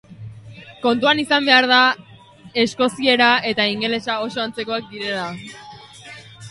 [0.85, 1.81] Kontuan izan behar da
[2.63, 5.33] eskoziera eta ingelesa oso antzekoak direla.